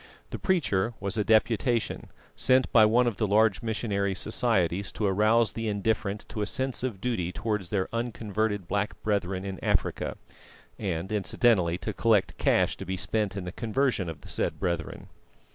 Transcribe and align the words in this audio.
The 0.31 0.39
preacher 0.39 0.95
was 0.99 1.15
a 1.15 1.23
"Deputation," 1.23 2.09
sent 2.35 2.71
by 2.71 2.85
one 2.85 3.05
of 3.05 3.17
the 3.17 3.27
large 3.27 3.61
missionary 3.61 4.15
societies 4.15 4.91
to 4.93 5.05
arouse 5.05 5.53
the 5.53 5.67
indifferent 5.67 6.27
to 6.29 6.41
a 6.41 6.47
sense 6.47 6.81
of 6.81 6.99
duty 6.99 7.31
towards 7.31 7.69
their 7.69 7.87
unconverted 7.93 8.67
black 8.67 8.99
brethren 9.03 9.45
in 9.45 9.63
Africa, 9.63 10.17
and 10.79 11.11
incidentally 11.11 11.77
to 11.77 11.93
collect 11.93 12.39
cash 12.39 12.75
to 12.77 12.83
be 12.87 12.97
spent 12.97 13.37
in 13.37 13.43
the 13.45 13.51
conversion 13.51 14.09
of 14.09 14.21
the 14.21 14.27
said 14.27 14.59
brethren. 14.59 15.07